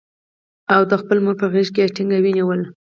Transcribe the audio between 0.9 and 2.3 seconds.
خپله مور په غېږ کې ټینګه